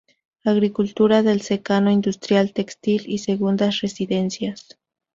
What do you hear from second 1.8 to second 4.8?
industrial textil y segundas residencias.